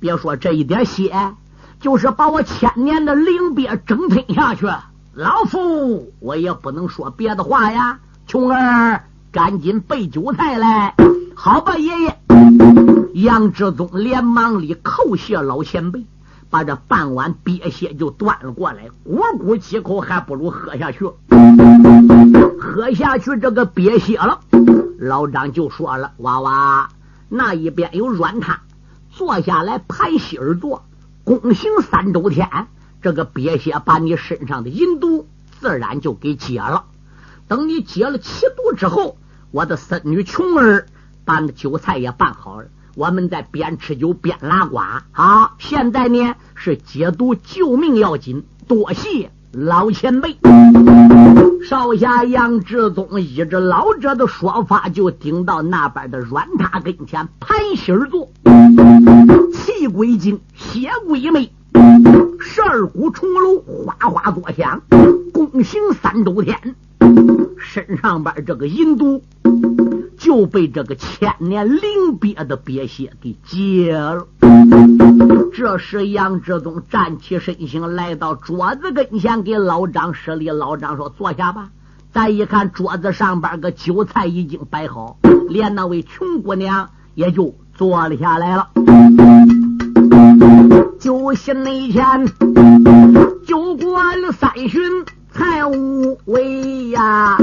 [0.00, 1.36] 别说这一点血，
[1.78, 4.66] 就是把我千年的灵鳖整吞下去，
[5.14, 8.00] 老夫我也不能说别的话呀。
[8.26, 10.94] 琼儿，赶紧备酒菜来。
[11.34, 12.18] 好吧，爷爷。
[13.14, 16.04] 杨志忠连忙里叩谢老前辈，
[16.50, 21.06] 把这半碗鳖血就端了过来，咕咕几口，还不如喝下去。
[22.60, 24.40] 喝下去这个鳖血了，
[24.98, 26.90] 老张就说了：“娃娃。”
[27.30, 28.56] 那一边有软榻，
[29.10, 30.84] 坐下来盘膝而坐，
[31.24, 32.66] 躬行三周天，
[33.00, 35.26] 这个鳖血把你身上的阴毒
[35.58, 36.84] 自然就给解了。
[37.48, 39.16] 等你解了七毒之后，
[39.52, 40.86] 我的孙女琼儿
[41.26, 44.78] 把那酒菜也办好了，我们在边吃酒边拉呱。
[45.12, 49.30] 好，现在呢是解毒救命要紧，多谢。
[49.52, 50.38] 老前辈，
[51.68, 58.32] 少侠杨志宗依着老者的说法，就顶到那边的软榻跟前，盘膝而坐，
[59.52, 61.52] 气归精，血归媚，
[62.40, 64.80] 十二股重楼哗哗作响，
[65.34, 66.74] 宫行三周天，
[67.58, 69.22] 身上边这个阴毒。
[70.18, 74.28] 就被这个千年灵鳖的鳖血给解了。
[75.52, 80.48] 这时，杨志忠站起身形，来到桌子跟前，给老张施礼。
[80.48, 81.70] 老张说：“坐下吧。”
[82.14, 88.68] 再一看，桌子上边个酒菜已经摆好，连那位穷姑娘也就坐了下来了。
[91.00, 92.26] 酒席那天，
[93.44, 94.80] 酒过了三巡。
[95.34, 97.36] 才无为呀！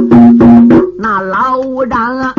[0.99, 2.33] 那老张啊，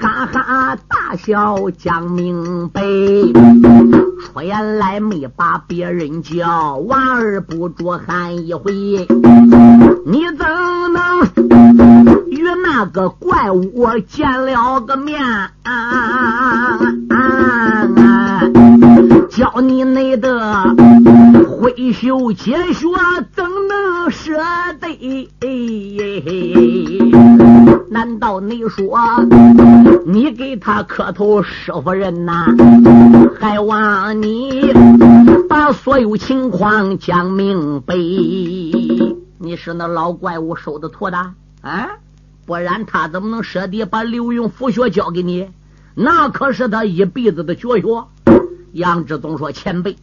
[0.00, 8.72] 哈哈大笑讲明白，出言来没把别人叫，娃儿不着喊一回，
[10.04, 10.46] 你怎
[10.92, 11.22] 能
[12.28, 15.22] 与那个怪物见了个面？
[15.22, 16.78] 啊啊
[17.10, 18.11] 啊
[19.34, 20.62] 教你那的
[21.48, 22.86] 挥袖解雪，
[23.34, 24.36] 怎能舍
[24.78, 25.30] 得？
[27.88, 29.00] 难道你说
[30.04, 32.44] 你给他磕头师傅人呐？
[33.40, 34.70] 还望你
[35.48, 37.94] 把所有情况讲明白？
[37.94, 41.16] 你是那老怪物收的徒的
[41.62, 41.88] 啊？
[42.44, 45.48] 不然他怎么能舍得把刘墉佛学教给你？
[45.94, 48.08] 那可是他一辈子的绝学。
[48.72, 49.96] 杨志宗说：“前辈，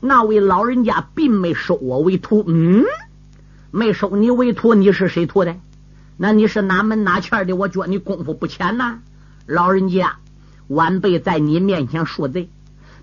[0.00, 2.44] 那位老人家并没收我为徒。
[2.46, 2.84] 嗯，
[3.72, 5.56] 没收你为徒，你是谁徒的？
[6.16, 7.56] 那你是哪门哪欠的？
[7.56, 9.00] 我觉得你功夫不浅呐。
[9.46, 10.16] 老人家，
[10.68, 12.48] 晚辈在你面前恕罪，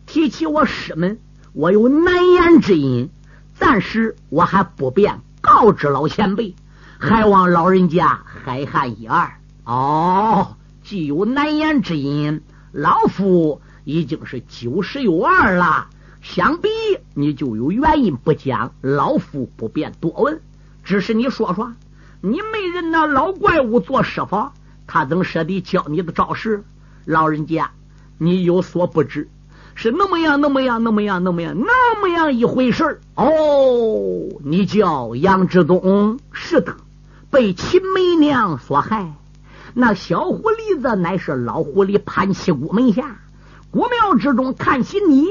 [0.05, 1.20] 提起我师门，
[1.51, 3.09] 我有难言之隐，
[3.53, 6.55] 暂时我还不便告知老前辈，
[6.99, 9.34] 还望老人家海涵一二。
[9.66, 10.55] 哦，
[10.86, 12.41] 既有难言之隐，
[12.72, 15.88] 老夫。”已经是九十有二了，
[16.21, 16.69] 想必
[17.13, 20.41] 你就有原因不讲，老夫不便多问。
[20.84, 21.73] 只是你说说，
[22.21, 24.49] 你没人那老怪物做师傅，
[24.88, 26.63] 他怎舍得教你的招式？
[27.05, 27.71] 老人家，
[28.17, 29.27] 你有所不知，
[29.73, 36.75] 是那么样，那么样，那么样，那么样，那么样一回事哦，你叫杨志东，是的，
[37.32, 39.13] 被秦媚娘所害。
[39.73, 43.19] 那小狐狸子乃是老狐狸潘七姑门下，
[43.72, 45.28] 古庙之中看起你，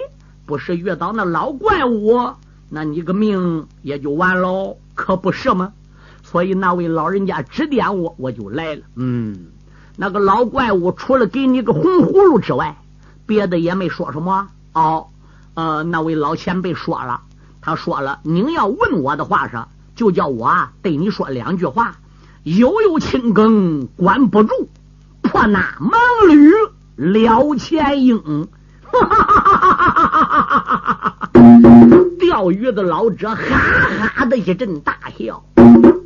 [0.46, 2.34] 不是遇到那老怪物，
[2.70, 5.74] 那你个命也就完喽，可不是吗？
[6.22, 8.82] 所以那位老人家指点我，我就来了。
[8.94, 9.48] 嗯，
[9.96, 12.78] 那个老怪物除了给你个红葫芦之外，
[13.26, 14.48] 别的也没说什么。
[14.72, 15.08] 哦，
[15.52, 17.20] 呃，那位老前辈说了，
[17.60, 19.58] 他说了，您要问我的话是，
[19.96, 21.96] 就叫我啊对你说两句话。
[22.44, 24.70] 悠悠青埂关不住，
[25.20, 26.50] 破那盲驴
[27.00, 28.46] 撩前鹰。
[32.20, 33.36] 钓鱼的老者哈
[34.14, 35.42] 哈的一阵大笑。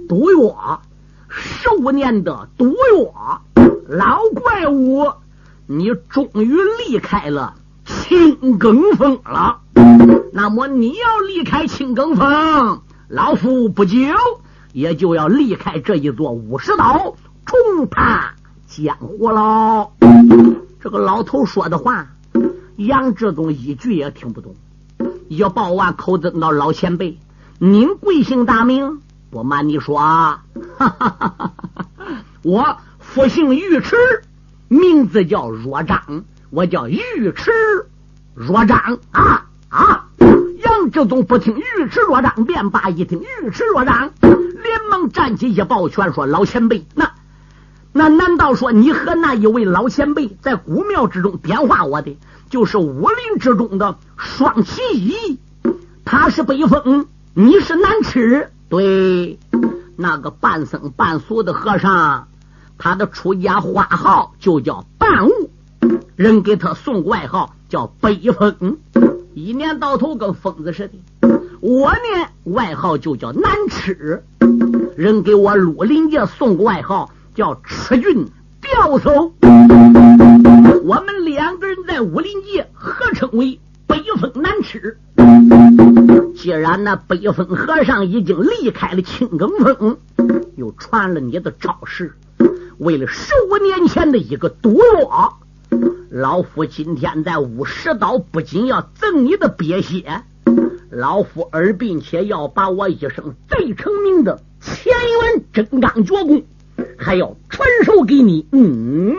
[0.08, 0.80] 毒药，
[1.28, 3.42] 十五年的毒药，
[3.88, 5.10] 老怪物，
[5.66, 9.62] 你终于离开了青埂峰了。
[10.32, 13.98] 那么你要离开青埂峰，老夫不久
[14.72, 18.34] 也就要离开这一座五十岛，重踏
[18.68, 19.90] 江湖喽。
[20.84, 22.08] 这个老头说的话，
[22.76, 24.54] 杨志忠一句也听不懂。
[25.28, 27.18] 一报完口子，那老前辈，
[27.58, 29.00] 您贵姓大名？
[29.30, 30.42] 不瞒你说啊，
[32.44, 33.96] 我复姓尉迟，
[34.68, 37.00] 名字叫若章，我叫尉
[37.34, 37.50] 迟
[38.34, 40.10] 若章啊啊！
[40.18, 47.10] 杨志宗不听尉迟若章，便罢，一听尉迟若章，连忙站起一抱拳说：“老前辈，那
[47.96, 52.18] 那难道说你和那一位老前辈在古庙之中点化我的，
[52.50, 55.38] 就是武林之中的双奇一？
[56.04, 59.38] 他是北风，你是南池。”对，
[59.94, 62.26] 那个半僧半俗的和尚，
[62.78, 65.50] 他的出家花号就叫半悟，
[66.16, 68.78] 人给他送外号叫北风，
[69.34, 70.94] 一年到头跟疯子似的。
[71.60, 74.24] 我呢，外号就叫南痴，
[74.96, 78.28] 人给我绿林界送个外号叫赤俊
[78.60, 79.32] 吊叟。
[80.84, 84.98] 我们两个人在武林界合称为北风南痴。
[86.36, 89.96] 既然那北风和尚已经离开了青埂峰，
[90.56, 92.14] 又传了你的招式，
[92.78, 95.38] 为了十五年前的一个毒药，
[96.10, 100.22] 老夫今天在五十岛不仅要赠你的鳖血，
[100.90, 106.44] 老夫而并且要把我一生最成名的千元真刚绝功，
[107.04, 108.46] 还要传授给你。
[108.50, 109.16] 嗯，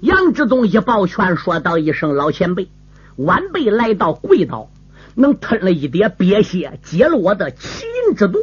[0.00, 2.68] 杨志东一抱拳说道一声：“老前辈，
[3.16, 4.68] 晚辈来到贵岛。”
[5.14, 8.38] 能吞了一点鳖血，解了我的麒麟之毒，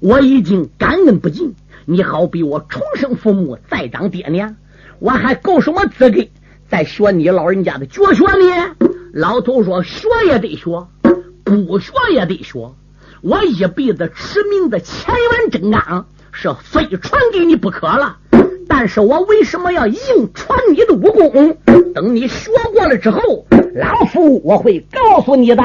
[0.00, 1.54] 我已经感恩不尽。
[1.84, 4.56] 你好比我重生父母，再长爹娘，
[4.98, 6.26] 我还够什么资格
[6.68, 8.74] 再学你老人家的绝学呢？
[9.12, 10.88] 老头说：“学也得学，
[11.44, 12.72] 不学也得学。
[13.22, 18.16] 我一辈子驰名的千元真刚是非传给你不可了。
[18.68, 19.98] 但是我为什么要硬
[20.32, 21.56] 传你的武功？
[21.94, 25.62] 等你学过了之后。”老夫，我会告诉你的。